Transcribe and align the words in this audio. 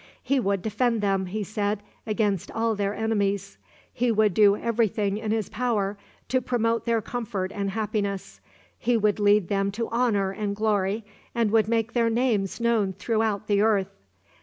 He 0.23 0.39
would 0.39 0.63
defend 0.63 1.01
them, 1.01 1.27
he 1.27 1.43
said, 1.43 1.83
against 2.07 2.49
all 2.49 2.73
their 2.73 2.95
enemies. 2.95 3.59
He 3.93 4.11
would 4.11 4.33
do 4.33 4.57
every 4.57 4.87
thing 4.87 5.17
in 5.19 5.29
his 5.29 5.47
power 5.47 5.95
to 6.27 6.41
promote 6.41 6.85
their 6.85 7.03
comfort 7.03 7.51
and 7.51 7.69
happiness. 7.69 8.41
He 8.79 8.97
would 8.97 9.19
lead 9.19 9.47
them 9.47 9.69
to 9.73 9.89
honor 9.89 10.31
and 10.31 10.55
glory, 10.55 11.05
and 11.35 11.51
would 11.51 11.67
make 11.67 11.93
their 11.93 12.09
names 12.09 12.59
known 12.59 12.93
throughout 12.93 13.45
the 13.45 13.61
earth. 13.61 13.91